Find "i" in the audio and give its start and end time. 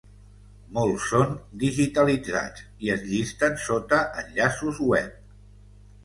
2.85-2.89